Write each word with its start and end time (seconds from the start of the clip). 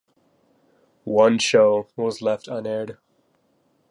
One 1.05 1.37
show 1.37 1.85
was 1.95 2.23
left 2.23 2.47
unaired. 2.47 2.97